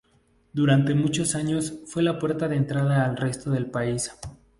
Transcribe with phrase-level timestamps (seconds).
[0.51, 4.09] Durante muchos años fue la puerta de entrada al resto del país.